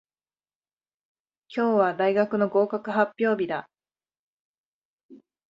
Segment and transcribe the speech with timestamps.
[1.55, 3.69] 今日は大学の合格発表日だ。